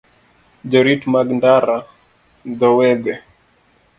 Jorit 0.69 1.03
mag 1.13 1.27
ndara, 1.37 1.77
dho 2.59 2.69
wedhe, 2.77 3.15